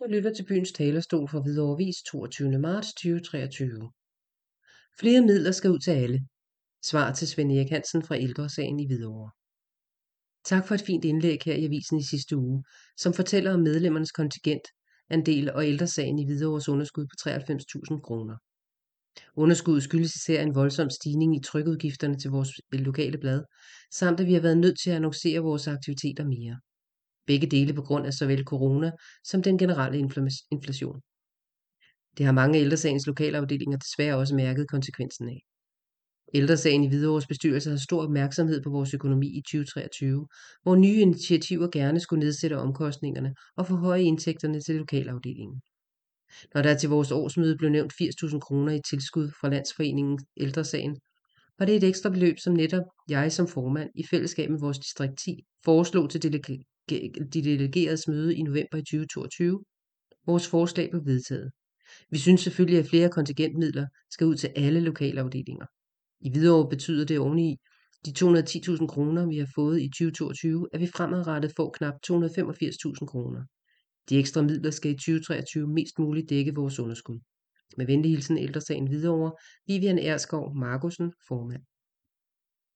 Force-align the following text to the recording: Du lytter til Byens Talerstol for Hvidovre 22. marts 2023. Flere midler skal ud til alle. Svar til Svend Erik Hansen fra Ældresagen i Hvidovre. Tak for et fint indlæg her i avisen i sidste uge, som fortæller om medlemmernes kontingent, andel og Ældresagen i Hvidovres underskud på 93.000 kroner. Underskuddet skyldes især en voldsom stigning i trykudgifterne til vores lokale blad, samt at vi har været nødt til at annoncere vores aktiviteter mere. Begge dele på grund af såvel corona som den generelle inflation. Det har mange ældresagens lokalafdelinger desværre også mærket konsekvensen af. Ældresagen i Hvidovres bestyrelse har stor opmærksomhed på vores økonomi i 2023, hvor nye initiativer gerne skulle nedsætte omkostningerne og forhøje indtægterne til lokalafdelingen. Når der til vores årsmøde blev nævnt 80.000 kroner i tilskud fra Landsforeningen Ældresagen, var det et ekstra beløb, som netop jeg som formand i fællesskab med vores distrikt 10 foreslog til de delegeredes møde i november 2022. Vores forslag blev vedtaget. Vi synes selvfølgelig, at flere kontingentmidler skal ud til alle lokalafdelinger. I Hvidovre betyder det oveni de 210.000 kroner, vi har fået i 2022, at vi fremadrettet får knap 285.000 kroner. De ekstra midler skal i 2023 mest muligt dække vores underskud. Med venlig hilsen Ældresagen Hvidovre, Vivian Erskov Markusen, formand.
Du 0.00 0.06
lytter 0.08 0.34
til 0.34 0.46
Byens 0.46 0.72
Talerstol 0.72 1.28
for 1.28 1.42
Hvidovre 1.42 1.92
22. 2.06 2.58
marts 2.58 2.94
2023. 2.94 3.90
Flere 5.00 5.20
midler 5.20 5.52
skal 5.52 5.70
ud 5.70 5.78
til 5.78 5.90
alle. 5.90 6.20
Svar 6.84 7.12
til 7.12 7.28
Svend 7.28 7.52
Erik 7.52 7.70
Hansen 7.70 8.02
fra 8.02 8.18
Ældresagen 8.18 8.80
i 8.80 8.86
Hvidovre. 8.86 9.30
Tak 10.44 10.68
for 10.68 10.74
et 10.74 10.82
fint 10.86 11.04
indlæg 11.04 11.38
her 11.44 11.54
i 11.54 11.64
avisen 11.64 11.98
i 11.98 12.04
sidste 12.10 12.36
uge, 12.36 12.64
som 12.96 13.12
fortæller 13.14 13.54
om 13.54 13.60
medlemmernes 13.60 14.12
kontingent, 14.12 14.66
andel 15.10 15.52
og 15.52 15.66
Ældresagen 15.66 16.18
i 16.18 16.24
Hvidovres 16.24 16.68
underskud 16.68 17.06
på 17.06 17.30
93.000 17.30 18.00
kroner. 18.00 18.36
Underskuddet 19.36 19.82
skyldes 19.82 20.14
især 20.14 20.42
en 20.42 20.54
voldsom 20.54 20.90
stigning 20.90 21.36
i 21.36 21.42
trykudgifterne 21.42 22.18
til 22.18 22.30
vores 22.30 22.50
lokale 22.72 23.18
blad, 23.18 23.42
samt 23.92 24.20
at 24.20 24.26
vi 24.26 24.34
har 24.34 24.40
været 24.40 24.58
nødt 24.58 24.80
til 24.80 24.90
at 24.90 24.96
annoncere 24.96 25.40
vores 25.40 25.68
aktiviteter 25.68 26.24
mere. 26.24 26.60
Begge 27.30 27.46
dele 27.46 27.72
på 27.74 27.82
grund 27.82 28.06
af 28.06 28.12
såvel 28.12 28.44
corona 28.44 28.90
som 29.24 29.42
den 29.42 29.58
generelle 29.58 29.98
inflation. 30.50 31.00
Det 32.18 32.26
har 32.26 32.32
mange 32.32 32.58
ældresagens 32.58 33.06
lokalafdelinger 33.06 33.78
desværre 33.78 34.16
også 34.16 34.34
mærket 34.34 34.68
konsekvensen 34.68 35.28
af. 35.28 35.40
Ældresagen 36.34 36.84
i 36.84 36.88
Hvidovres 36.88 37.26
bestyrelse 37.26 37.70
har 37.70 37.76
stor 37.76 38.02
opmærksomhed 38.02 38.62
på 38.62 38.70
vores 38.70 38.94
økonomi 38.94 39.26
i 39.26 39.42
2023, 39.42 40.26
hvor 40.62 40.76
nye 40.76 41.00
initiativer 41.00 41.68
gerne 41.68 42.00
skulle 42.00 42.24
nedsætte 42.24 42.58
omkostningerne 42.58 43.34
og 43.56 43.66
forhøje 43.66 44.02
indtægterne 44.02 44.60
til 44.60 44.74
lokalafdelingen. 44.74 45.60
Når 46.54 46.62
der 46.62 46.74
til 46.76 46.88
vores 46.88 47.10
årsmøde 47.10 47.56
blev 47.56 47.70
nævnt 47.70 47.92
80.000 47.92 48.38
kroner 48.38 48.72
i 48.72 48.80
tilskud 48.90 49.30
fra 49.40 49.48
Landsforeningen 49.48 50.18
Ældresagen, 50.36 50.96
var 51.58 51.66
det 51.66 51.76
et 51.76 51.84
ekstra 51.84 52.10
beløb, 52.10 52.38
som 52.38 52.54
netop 52.54 52.84
jeg 53.08 53.32
som 53.32 53.48
formand 53.48 53.90
i 53.94 54.04
fællesskab 54.10 54.50
med 54.50 54.60
vores 54.60 54.78
distrikt 54.78 55.18
10 55.24 55.44
foreslog 55.64 56.10
til 56.10 56.22
de 57.34 57.42
delegeredes 57.42 58.08
møde 58.08 58.36
i 58.36 58.42
november 58.42 58.78
2022. 58.78 59.64
Vores 60.26 60.48
forslag 60.48 60.90
blev 60.90 61.06
vedtaget. 61.06 61.50
Vi 62.10 62.18
synes 62.18 62.40
selvfølgelig, 62.40 62.78
at 62.78 62.86
flere 62.86 63.08
kontingentmidler 63.08 63.86
skal 64.10 64.26
ud 64.26 64.36
til 64.36 64.50
alle 64.56 64.80
lokalafdelinger. 64.80 65.66
I 66.20 66.30
Hvidovre 66.30 66.68
betyder 66.68 67.04
det 67.04 67.18
oveni 67.18 67.56
de 68.06 68.10
210.000 68.10 68.86
kroner, 68.86 69.26
vi 69.26 69.38
har 69.38 69.48
fået 69.54 69.80
i 69.80 69.88
2022, 69.88 70.68
at 70.72 70.80
vi 70.80 70.86
fremadrettet 70.86 71.52
får 71.56 71.70
knap 71.70 71.94
285.000 71.94 73.06
kroner. 73.06 73.44
De 74.08 74.18
ekstra 74.18 74.42
midler 74.42 74.70
skal 74.70 74.90
i 74.90 74.94
2023 74.94 75.68
mest 75.68 75.98
muligt 75.98 76.30
dække 76.30 76.54
vores 76.54 76.78
underskud. 76.78 77.18
Med 77.76 77.86
venlig 77.86 78.10
hilsen 78.10 78.38
Ældresagen 78.38 78.88
Hvidovre, 78.88 79.32
Vivian 79.66 79.98
Erskov 79.98 80.56
Markusen, 80.56 81.12
formand. 81.28 81.62